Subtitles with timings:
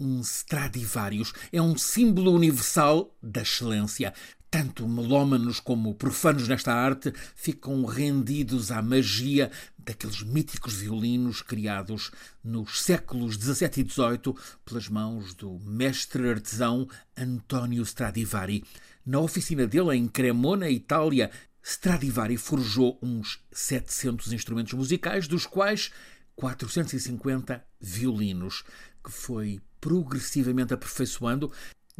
[0.00, 1.32] um Stradivarius.
[1.52, 4.14] É um símbolo universal da excelência.
[4.50, 12.10] Tanto melómanos como profanos nesta arte ficam rendidos à magia daqueles míticos violinos criados
[12.42, 14.34] nos séculos XVII e XVIII
[14.64, 18.64] pelas mãos do mestre artesão Antonio Stradivari.
[19.06, 21.30] Na oficina dele, em Cremona, Itália,
[21.62, 25.92] Stradivari forjou uns 700 instrumentos musicais, dos quais
[26.34, 28.64] 450 violinos,
[29.04, 31.50] que foi progressivamente aperfeiçoando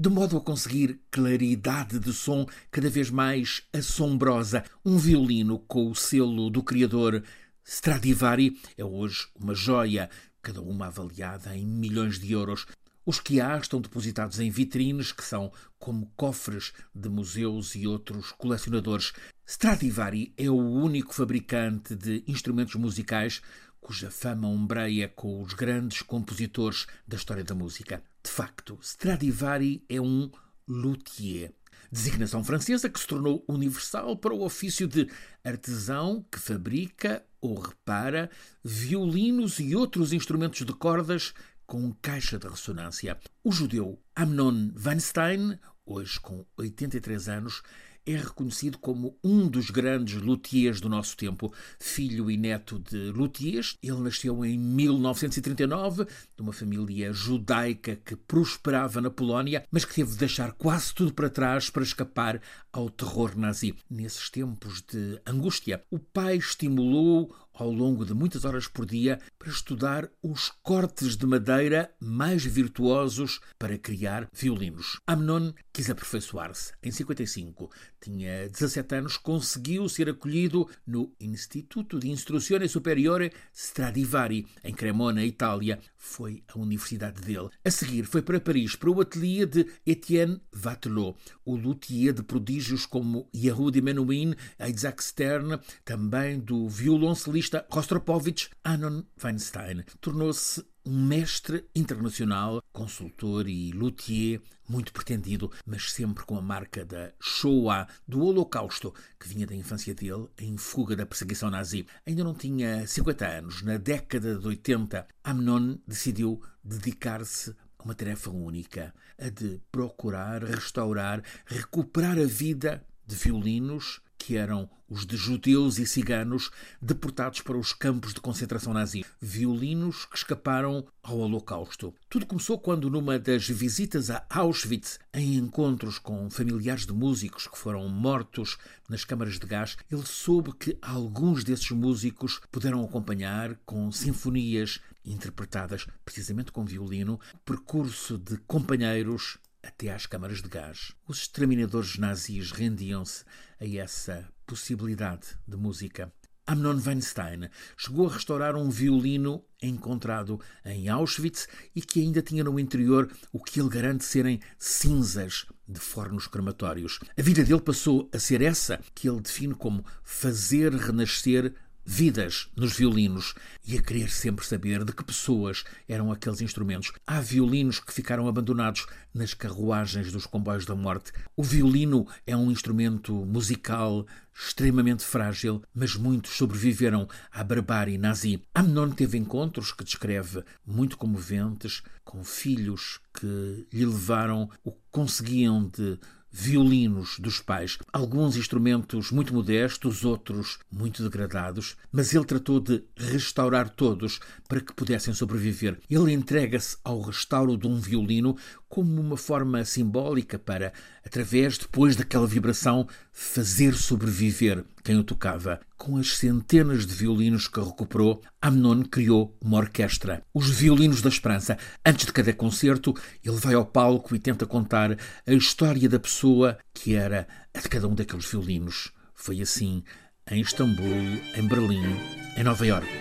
[0.01, 4.65] de modo a conseguir claridade de som cada vez mais assombrosa.
[4.83, 7.23] Um violino com o selo do criador
[7.63, 10.09] Stradivari é hoje uma joia,
[10.41, 12.67] cada uma avaliada em milhões de euros.
[13.05, 18.33] Os que há estão depositados em vitrines que são como cofres de museus e outros
[18.33, 19.13] colecionadores.
[19.47, 23.43] Stradivari é o único fabricante de instrumentos musicais
[23.81, 28.03] cuja fama ombreia com os grandes compositores da história da música.
[28.23, 30.31] De facto, Stradivari é um
[30.69, 31.53] luthier.
[31.91, 35.09] Designação francesa que se tornou universal para o ofício de
[35.43, 38.31] artesão que fabrica ou repara
[38.63, 41.35] violinos e outros instrumentos de cordas
[41.67, 43.19] com caixa de ressonância.
[43.43, 47.63] O judeu Amnon Weinstein, hoje com 83 anos,
[48.07, 51.53] é reconhecido como um dos grandes luthiers do nosso tempo.
[51.79, 59.01] Filho e neto de luthiers, ele nasceu em 1939 de uma família judaica que prosperava
[59.01, 62.41] na Polónia, mas que teve de deixar quase tudo para trás para escapar
[62.73, 63.75] ao terror nazi.
[63.89, 69.51] Nesses tempos de angústia, o pai estimulou ao longo de muitas horas por dia para
[69.51, 74.99] estudar os cortes de madeira mais virtuosos para criar violinos.
[75.07, 76.73] Amnon quis aperfeiçoar-se.
[76.83, 84.73] Em 55, tinha 17 anos, conseguiu ser acolhido no Instituto de Instruzione Superiore Stradivari, em
[84.73, 85.79] Cremona, Itália.
[85.99, 87.51] Foi a universidade dele.
[87.63, 92.87] A seguir, foi para Paris, para o ateliê de Etienne Vatelot, o luthier de prodígios
[92.87, 94.35] como Yehudi Menuhin,
[94.67, 103.73] Isaac Stern, também do violoncelista pianista Rostropovich Anon Weinstein tornou-se um mestre internacional, consultor e
[103.73, 109.55] luthier muito pretendido, mas sempre com a marca da Shoah, do Holocausto, que vinha da
[109.55, 111.87] infância dele em fuga da perseguição nazi.
[112.07, 113.63] Ainda não tinha 50 anos.
[113.63, 121.23] Na década de 80, Amnon decidiu dedicar-se a uma tarefa única, a de procurar restaurar,
[121.47, 126.51] recuperar a vida de violinos que eram os de judeus e ciganos
[126.83, 131.95] deportados para os campos de concentração nazi, violinos que escaparam ao Holocausto.
[132.09, 137.57] Tudo começou quando, numa das visitas a Auschwitz, em encontros com familiares de músicos que
[137.57, 138.59] foram mortos
[138.91, 145.87] nas câmaras de gás, ele soube que alguns desses músicos puderam acompanhar com sinfonias interpretadas
[146.05, 150.93] precisamente com violino, percurso de companheiros até às câmaras de gás.
[151.07, 153.25] Os exterminadores nazis rendiam-se
[153.61, 156.13] a essa possibilidade de música.
[156.47, 162.59] Amnon Weinstein chegou a restaurar um violino encontrado em Auschwitz e que ainda tinha no
[162.59, 166.99] interior o que ele garante serem cinzas de fornos crematórios.
[167.17, 171.55] A vida dele passou a ser essa que ele define como fazer renascer
[171.85, 173.35] vidas nos violinos
[173.67, 176.93] e a querer sempre saber de que pessoas eram aqueles instrumentos.
[177.07, 181.13] Há violinos que ficaram abandonados nas carruagens dos comboios da morte.
[181.37, 188.43] O violino é um instrumento musical extremamente frágil, mas muitos sobreviveram à barbárie nazi.
[188.55, 195.69] Amnon teve encontros que descreve muito comoventes com filhos que lhe levaram o que conseguiam
[195.69, 195.99] de
[196.33, 203.69] violinos dos pais, alguns instrumentos muito modestos, outros muito degradados, mas ele tratou de restaurar
[203.69, 205.79] todos para que pudessem sobreviver.
[205.91, 208.37] Ele entrega-se ao restauro de um violino
[208.71, 210.73] como uma forma simbólica para,
[211.05, 215.61] através, depois daquela vibração, fazer sobreviver quem o tocava.
[215.77, 221.59] Com as centenas de violinos que recuperou, Amnon criou uma orquestra, os Violinos da Esperança.
[221.85, 222.95] Antes de cada concerto,
[223.25, 224.97] ele vai ao palco e tenta contar
[225.27, 228.93] a história da pessoa que era a de cada um daqueles violinos.
[229.15, 229.83] Foi assim
[230.31, 230.87] em Istambul,
[231.35, 231.97] em Berlim,
[232.37, 233.00] em Nova Iorque.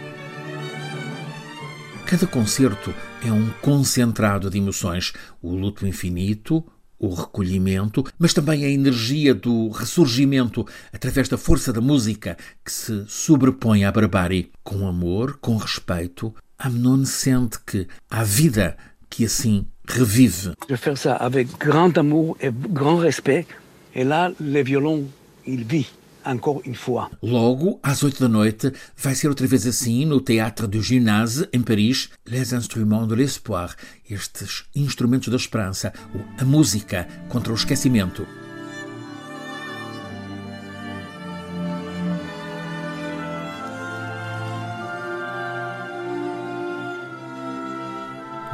[2.10, 2.92] Cada concerto
[3.24, 5.14] é um concentrado de emoções,
[5.44, 6.66] o luto infinito,
[6.98, 12.36] o recolhimento, mas também a energia do ressurgimento através da força da música
[12.66, 14.50] que se sobrepõe à barbárie.
[14.64, 18.76] Com amor, com respeito, Amnon sente que há vida
[19.08, 20.54] que assim revive.
[20.68, 23.46] De faire ça avec grand amour et grand respect,
[23.94, 25.06] et là, le violon,
[25.46, 25.99] il vit
[26.30, 27.10] encore une fois.
[27.22, 31.62] Logo, às oito da noite, vai ser outra vez assim no Théâtre du Gymnase, em
[31.62, 33.76] Paris, Les Instruments de l'Espoir,
[34.10, 35.94] estes instrumentos da esperança,
[36.38, 38.26] a música contra o esquecimento.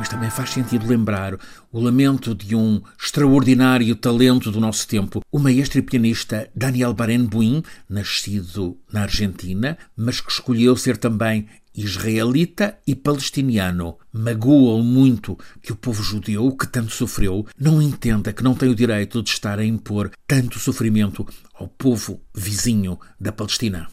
[0.05, 1.35] Mas também faz sentido lembrar
[1.71, 7.63] o lamento de um extraordinário talento do nosso tempo, o maestro e pianista Daniel Barenboim,
[7.89, 13.97] nascido na Argentina, mas que escolheu ser também israelita e palestiniano.
[14.13, 18.75] Magoa-o muito que o povo judeu, que tanto sofreu, não entenda que não tem o
[18.75, 23.87] direito de estar a impor tanto sofrimento ao povo vizinho da Palestina.